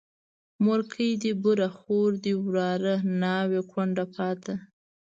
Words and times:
مورکۍ 0.65 1.11
دي 1.23 1.31
بوره، 1.41 1.69
خور 1.79 2.11
دي 2.23 2.33
وراره، 2.45 2.95
ناوې 3.21 3.61
کونډه 3.71 4.05
پاته 4.13 4.53